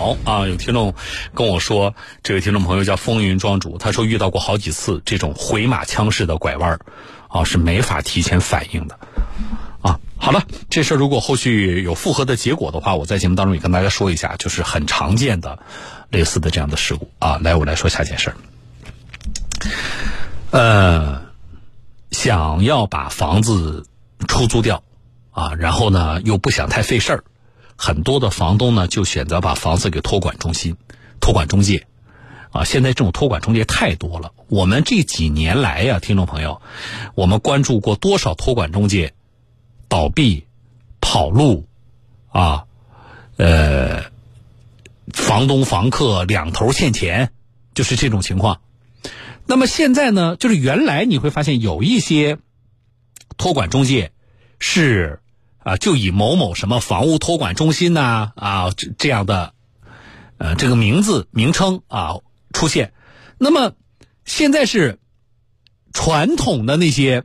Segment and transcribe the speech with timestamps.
[0.00, 0.46] 好啊！
[0.48, 0.94] 有听众
[1.34, 6.78] 跟我说，这位听众朋友叫风云庄主，他说遇到过好几次这种回马枪式的拐弯，
[7.28, 8.98] 啊，是没法提前反应的。
[9.82, 15.58] 啊，好了，这事儿如果后续有复合的结果的话，我在节目当中也跟大家说一下，就是很常见的
[16.08, 17.38] 类似的这样的事故啊。
[17.42, 18.36] 来，我来说下件事儿。
[20.50, 21.20] 呃，
[22.10, 23.84] 想要把房子
[24.26, 24.82] 出租掉
[25.30, 27.24] 啊，然后呢又不想太费事儿。
[27.82, 30.76] 很多的房东呢，就选择把房子给托管中心、
[31.18, 31.86] 托管中介，
[32.52, 34.32] 啊，现在这种托管中介太多了。
[34.48, 36.60] 我们这几年来呀，听众朋友，
[37.14, 39.14] 我们关注过多少托管中介
[39.88, 40.44] 倒闭、
[41.00, 41.66] 跑路，
[42.28, 42.66] 啊，
[43.38, 44.02] 呃，
[45.14, 47.32] 房东房客两头欠钱，
[47.72, 48.60] 就是这种情况。
[49.46, 52.36] 那么现在呢，就是原来你会发现有一些
[53.38, 54.12] 托管中介
[54.58, 55.22] 是。
[55.62, 59.52] 啊，就以某某什么房屋托管中心呐啊这这样的，
[60.38, 62.16] 呃这个名字名称啊
[62.54, 62.94] 出现，
[63.36, 63.74] 那么
[64.24, 64.98] 现在是
[65.92, 67.24] 传统的那些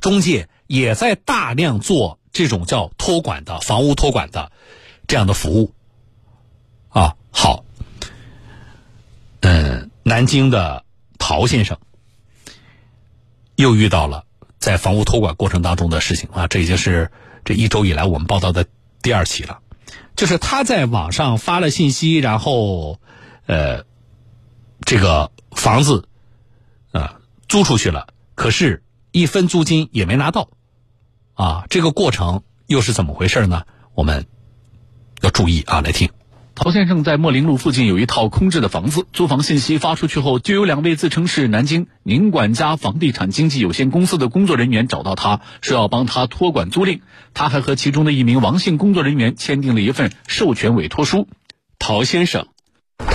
[0.00, 4.50] 中介也在大量做这种叫托管的房屋托管的
[5.06, 5.72] 这样的服务，
[6.88, 7.64] 啊好，
[9.40, 10.84] 嗯，南京的
[11.16, 11.78] 陶先生
[13.54, 14.24] 又遇到了
[14.58, 17.08] 在房屋托管过程当中的事情啊，这已经是。
[17.46, 18.66] 这一周以来，我们报道的
[19.00, 19.60] 第二起了，
[20.16, 22.98] 就是他在网上发了信息，然后，
[23.46, 23.84] 呃，
[24.80, 26.08] 这个房子，
[26.90, 30.48] 啊，租出去了，可是，一分租金也没拿到，
[31.34, 33.64] 啊，这个过程又是怎么回事呢？
[33.94, 34.26] 我们
[35.20, 36.10] 要注意啊，来听。
[36.58, 47.00] 陶先生在莫林路附近有一套空置的房子，租房信息发出去后，就有两位自称是南京宁管家房地产经纪有限公司的工作人员找到他，说要帮他托管租赁。
[47.34, 51.28] 他还和其中的一名王姓工作人员签订了一份授权委托书。
[51.78, 52.48] 陶先生，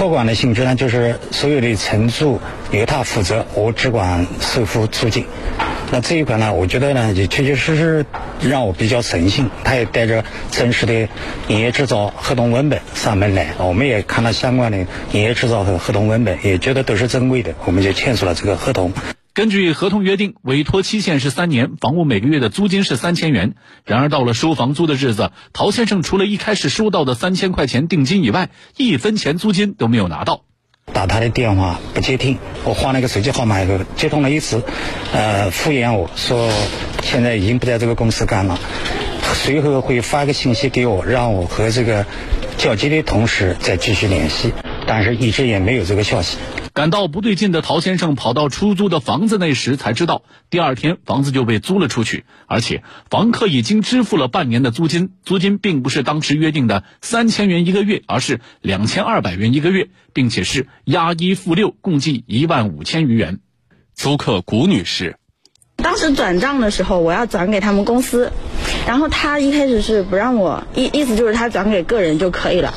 [0.00, 5.26] 托管的性质呢，就是所有的承租由他负责，我只管收付租金。
[5.92, 8.06] 那这一块呢，我觉得呢，也确确实实
[8.40, 9.50] 让我比较诚信。
[9.62, 11.06] 他也带着真实的
[11.48, 14.78] 营业执照合同文本上门来，我们也看了相关的
[15.12, 18.94] 营业执照和合同文本，也觉得都是正规的，我们就签署了这个合同。
[19.32, 23.54] 根据合同约定，委托期限是三年，房屋每个月的租金是三千元。
[23.84, 30.42] 然而到了收房租的日子，陶先生除了一开始收到的三千块钱定金以外，一分钱租金都没有拿到。
[30.92, 34.64] 打他的电话不接听，我换了个手机号码以后接通了一次，
[35.12, 36.50] 呃，敷衍我说
[37.04, 38.58] 现在已经不在这个公司干了，
[39.34, 42.04] 随后会发个信息给我，让我和这个
[42.58, 44.52] 交接的同事再继续联系，
[44.90, 46.36] 但是一直也没有这个消息。
[46.72, 63.38] 感到不对劲的陶先生跑到出租的房子那时，才知道第二天房子就被租了出去，而且房客已经支付了半年的租金，租金并不是当时约定的三千元一个月，而是两千二百元一个月，并且是押一付六，共计一万五千余元。
[63.94, 65.14] 租客谷女士。
[65.76, 68.32] 当时转账的时候，我要转给他们公司，
[68.86, 72.74] 然后他一开始是不让我，意意思就是他转给个人就可以了。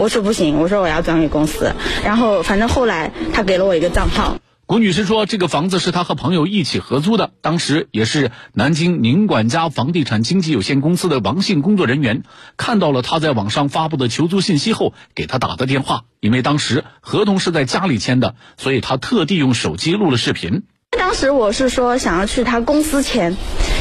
[0.00, 1.74] 我说不行，我说我要转给公司。
[2.02, 4.38] 然后反正后来他给了我一个账号。
[4.64, 12.22] 谷女士说，这个房子是她和朋友一起合租的，当时也是南京宁管家房地产经纪有限公司的王姓工作人员
[12.56, 16.04] 看到了她在网上发布的求租信息后，给她打的电话。
[16.20, 20.62] 因为当时合同是在家里签的，所以她特地用手机录了视频。
[20.96, 23.36] 当时我是说想要去他公司签，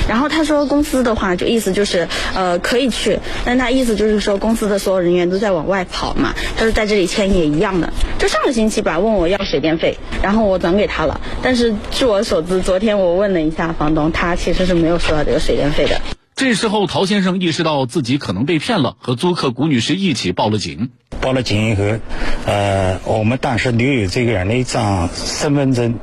[0.09, 7.93] 然后他说公司的话就意思就是呃可以去，但他意思就是说公司的所有人员都在往外跑嘛，他说在这里签也一样的。
[8.17, 16.01] 就上个星期吧，问我要水电费，然后我转给他了，但是据我所知，昨天我问了一下房东，他其实是没有收到这个水电费的。
[16.35, 20.89] 这时候陶先生意识到自己可能被骗了，和租客谷女士一起报了警。
[21.21, 21.83] 报了警以后，
[22.45, 25.99] 呃，我们当时留有这个人的一张身份证。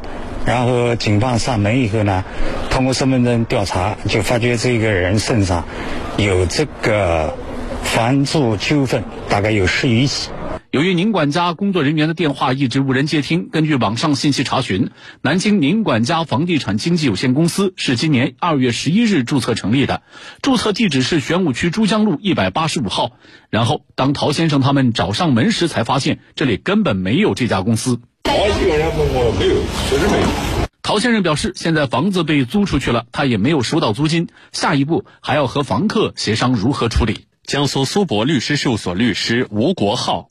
[0.46, 2.24] 然后警方上门以后呢，
[2.70, 5.64] 通过身份证调查，就发觉这个人身上
[6.16, 7.36] 有这个
[7.82, 10.30] 房租纠纷，大概有十余起。
[10.70, 14.90] 由于宁管家工作人员的电话一直无人接听，根据网上信息查询，
[15.22, 20.02] 南京宁管家房地产经纪有限公司是今年二月十一日注册成立的，
[20.42, 23.12] 注册地址是玄武区珠江路一百八十五号。
[23.50, 28.00] 然后，当陶先生他们找上门时，才发现这里根本没有这家公司。
[28.58, 29.54] 基本上我没有，
[29.88, 30.26] 确实没有。
[30.82, 37.26] 陶先生表示，现在房子被租出去了，他也没有收到租金，下一步还要和房客协商如何处理。
[37.44, 40.28] 江苏苏博律师事务所律师吴国浩，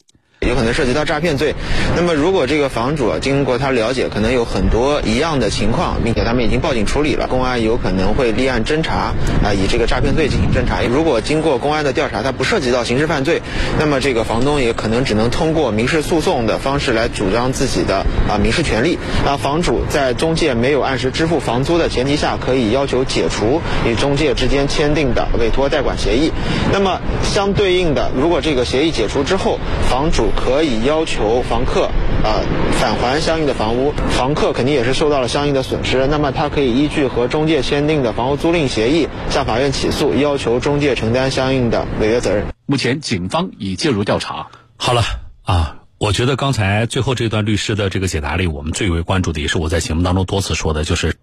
[0.47, 1.55] 有可能涉及到诈骗罪。
[1.95, 9.13] 那么如果这个房主经过他了解，可能有很多一样的情况，并且他们已经报警处理了，公安有可能会立案侦查，
[9.43, 10.81] 啊，以这个诈骗罪进行侦查。
[10.83, 13.41] 如果经过公安的调查，它不涉及到刑事犯罪，
[13.79, 18.97] 那么这个房东也可能只能通过民事诉讼的方式来主张自己的啊民事权利。
[19.25, 26.31] 啊，房主在中介没有按时支付房租的前提下，可以要求解除与中介之间签订的委托代管协议。
[26.71, 29.59] 那么相对应的，如果这个协议解除之后，
[29.89, 31.85] 房主可以要求房客
[32.23, 32.43] 啊
[32.73, 36.05] 返还相应的房屋，房客肯定也是受到了相应的损失。
[36.07, 42.45] 那么他可以依据和中介签订的房屋租赁协议向法院起诉，要求中介承担相应的违约责任。
[42.65, 44.47] 目前警方已介入调查。
[44.77, 45.01] 好了
[45.43, 51.15] 啊，我觉得刚才最后这段律师的这个解答里，我们最为关注的也是我在节目当中多次说的，就是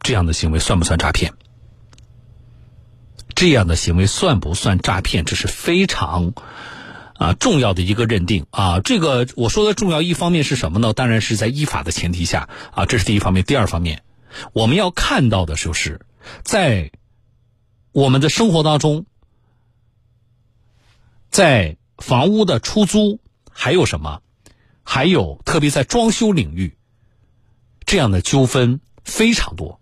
[0.00, 1.32] 这样的行为算不算诈骗？
[3.34, 5.24] 这样的行为算不算诈骗？
[5.26, 6.32] 这是非常
[7.18, 8.80] 啊重要的一个认定啊。
[8.80, 10.92] 这个我说的重要一方面是什么呢？
[10.92, 13.44] 当然是在依法的前提下啊，这是第一方面。
[13.44, 14.02] 第二方面，
[14.52, 16.00] 我们要看到的就是
[16.42, 16.90] 在
[17.92, 19.06] 我们的生活当中，
[21.30, 23.20] 在房屋的出租
[23.50, 24.20] 还有什么？
[24.82, 26.76] 还有特别在装修领域，
[27.84, 29.80] 这样的纠纷非常多。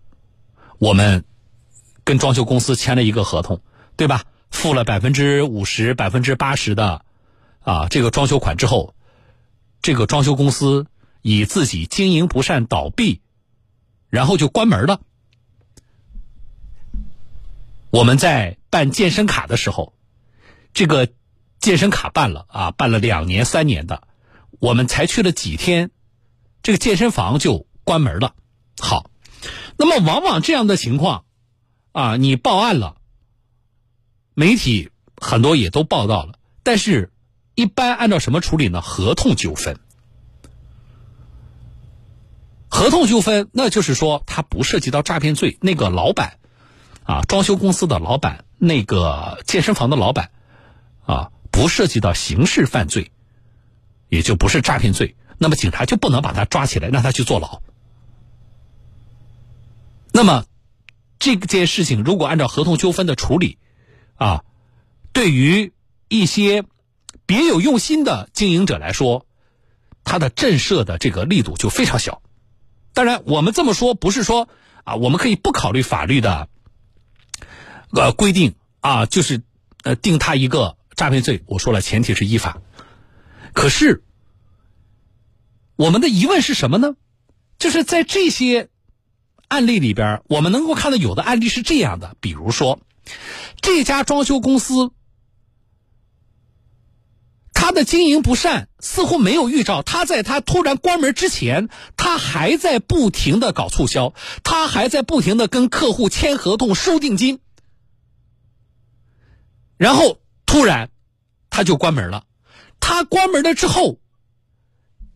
[0.79, 1.23] 我们。
[2.07, 3.61] 跟装修公司签了一个合同，
[3.95, 4.25] 对吧？
[4.51, 7.03] 付了百分之五十、百分之八十的
[7.65, 8.95] 啊这个装修款之后，
[9.81, 10.85] 这个装修公司
[11.21, 13.21] 以自己经营不善倒闭，
[14.09, 15.01] 然后就关门了。
[17.89, 19.93] 我们在办健身卡的时候，
[20.73, 21.09] 这个
[21.59, 24.07] 健身卡办了啊，办了两年、三年的，
[24.59, 25.89] 我们才去了几天，
[26.61, 28.35] 这个健身房就关门了。
[28.77, 29.09] 好，
[29.77, 31.25] 那么往往这样的情况。
[31.93, 32.97] 啊，你报案了，
[34.33, 37.13] 媒体很多也都报道了，但是，
[37.55, 38.81] 一般按照什么处理呢？
[38.81, 39.79] 合同纠纷，
[42.69, 45.57] 合同纠纷，那就是说它不涉及到诈骗罪。
[45.61, 46.37] 那个老板，
[47.03, 50.31] 啊，装修公司的老板，那个健身房的老板，
[51.05, 53.11] 啊，不涉及到刑事犯罪，
[54.09, 57.61] 也就不是诈骗罪，那么警察就不能把他抓起来，让他去坐牢。
[60.11, 60.45] 那么。
[61.17, 63.57] 这件事情如果按照合同纠纷的处理，
[64.15, 64.43] 啊，
[65.11, 65.73] 对于
[66.07, 66.65] 一些
[67.25, 69.25] 别有用心的经营者来说，
[70.03, 72.21] 他的震慑的这个力度就非常小。
[72.93, 74.47] 当然，我们这么说不是说
[74.83, 76.49] 啊，我们可以不考虑法律的
[77.91, 79.41] 呃规定啊，就是
[79.83, 81.43] 呃定他一个诈骗罪。
[81.47, 82.61] 我说了，前提是依法。
[83.53, 84.03] 可是
[85.75, 86.95] 我们的疑问是什么呢？
[87.59, 88.69] 就是在这些。
[89.47, 92.79] 案例里边，我们能够看到有的案例是这样的，比如说，
[93.61, 94.91] 这家装修公司，
[97.65, 99.81] 他的经营不善，似乎没有预兆。
[99.81, 101.67] 他在他突然关门之前，
[101.97, 104.13] 他还在不停的搞促销，
[104.43, 107.39] 他还在不停的跟客户签合同、收定金，
[109.77, 110.91] 然后突然
[111.49, 112.25] 他就关门了。
[112.79, 113.97] 他关门了之后，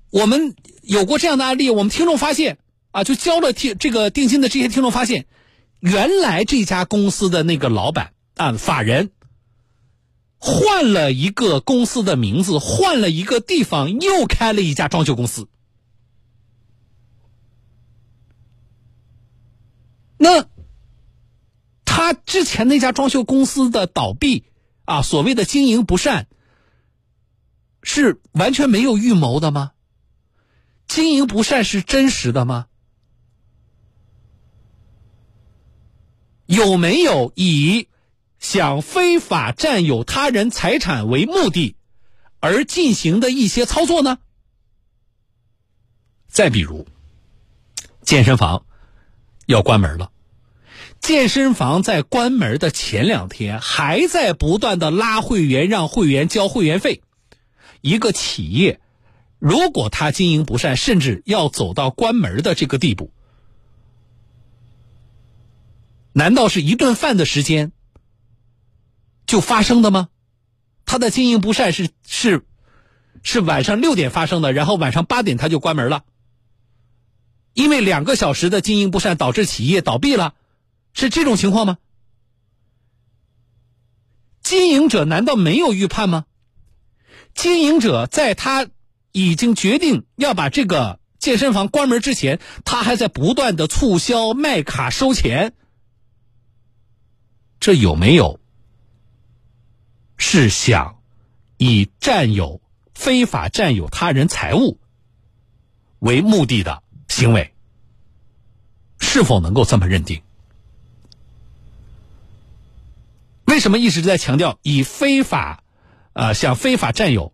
[0.10, 2.58] 我们有过这样的案例，我们听众发现。
[2.90, 5.28] 啊，就交了听这个定金的这些听众发现，
[5.82, 9.12] 原来这家公司的那个老板啊，法人
[10.40, 15.48] 换了一个公司的名字，换了一个地方，又开了一家装修公司。
[20.18, 20.48] 那
[21.86, 24.46] 他之前那家装修公司的倒闭
[24.86, 26.28] 啊，所谓的经营不善，
[27.84, 29.72] 是完全没有预谋的吗？
[30.88, 32.68] 经营不善是真实的吗？
[36.46, 37.88] 有没有以
[38.40, 41.76] 想非法占有他人财产为目的
[42.40, 44.18] 而进行的一些操作呢？
[46.28, 46.88] 再比如，
[48.02, 48.66] 健身房
[49.46, 50.12] 要关门了，
[51.02, 57.02] 健身房在关门的前两天还在不断的拉会员，让会员交会员费。
[57.82, 58.80] 一个企业
[59.40, 63.12] 如果他经营不善，甚至要走到关门的这个地步。
[66.14, 67.72] 难道是一顿饭的时间
[69.30, 70.10] 就发生的吗？
[70.86, 72.44] 他的经营不善是是
[73.22, 76.04] 是晚上六点发生的，然后晚上八点他就关门了，
[77.54, 80.34] 因为两个小时的经营不善导致企业倒闭了，
[80.94, 81.78] 是这种情况吗？
[84.42, 86.26] 经营者难道没有预判吗？
[87.36, 88.68] 经营者在他
[89.12, 95.54] 已经决定要把这个健身房关门之前，他还在不断的促销卖卡收钱。
[97.60, 98.40] 这有没有
[100.20, 101.00] 是想
[101.58, 102.62] 以占有
[102.94, 104.78] 非法占有他人财物
[105.98, 107.54] 为目的的行为，
[109.00, 110.22] 是否能够这么认定？
[113.46, 115.64] 为什么一直在强调以非法，
[116.14, 117.34] 呃，想非法占有，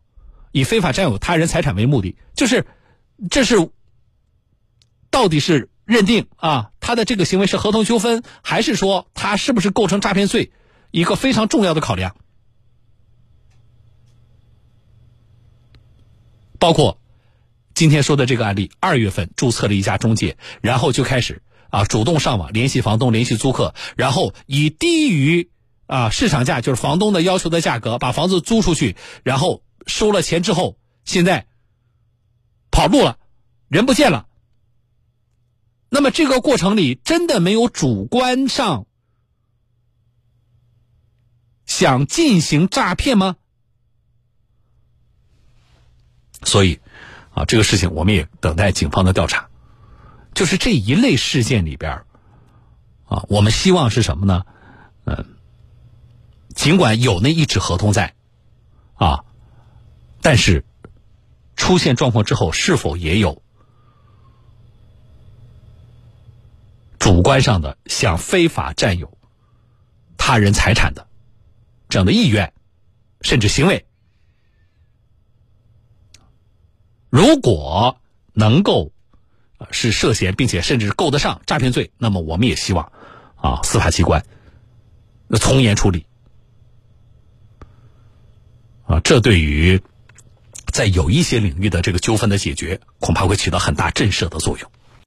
[0.51, 2.15] 以非法占有他人财产为目的？
[2.35, 2.67] 就是
[3.29, 3.69] 这是
[5.09, 10.51] 到底是认定啊，他的这个行为是合同纠纷，还是说他是不是构成诈骗罪？
[10.91, 12.15] 一个非常重要的考量。
[16.65, 16.97] 包括
[17.75, 25.51] 今天说的这个案例，二月份注册了一家中介，然后就开始啊主动上网联系房东、联系租客，然后以低于
[25.85, 31.45] 啊市场价，就是房东的要求的价格，把房子租出去，然后收了钱之后，现在
[32.71, 33.19] 跑路了，
[33.67, 34.25] 人不见了。
[35.89, 38.87] 那么这个过程里真的没有主观上
[41.67, 43.35] 想进行诈骗吗？
[46.45, 46.79] 所以，
[47.33, 49.49] 啊，这个事情我们也等待警方的调查。
[50.33, 52.03] 就是这一类事件里边
[53.07, 54.45] 啊，我们希望是什么呢？
[55.05, 55.25] 嗯，
[56.53, 58.15] 尽管有那一纸合同在，
[58.95, 59.23] 啊，
[60.21, 60.65] 但是
[61.55, 63.41] 出现状况之后，是否也有
[66.99, 69.17] 主观上的想非法占有
[70.17, 71.07] 他人财产的
[71.87, 72.53] 这样的意愿，
[73.21, 73.85] 甚至行为？
[77.15, 78.01] 如果
[78.33, 78.91] 能够
[79.71, 82.91] 是涉嫌，并且甚至够得上诈骗罪，那么我们也希望
[83.37, 84.25] 啊，司法机关
[85.39, 86.07] 从严处理
[88.85, 89.81] 啊，这对于
[90.73, 94.69] 在有一些领域的这个纠纷的解决，恐怕会起到很大震慑的作用。